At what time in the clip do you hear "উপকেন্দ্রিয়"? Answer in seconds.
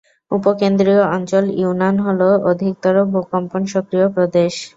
0.31-1.03